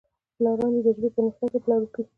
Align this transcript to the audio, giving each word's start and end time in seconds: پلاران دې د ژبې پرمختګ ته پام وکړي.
پلاران 0.37 0.71
دې 0.75 0.81
د 0.85 0.87
ژبې 0.95 1.09
پرمختګ 1.15 1.49
ته 1.53 1.59
پام 1.65 1.81
وکړي. 1.83 2.03